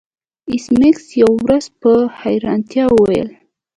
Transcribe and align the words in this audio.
ایس 0.51 0.65
میکس 0.79 1.05
یوه 1.21 1.35
ورځ 1.43 1.65
په 1.81 1.91
حیرانتیا 2.21 2.85
وویل 2.91 3.29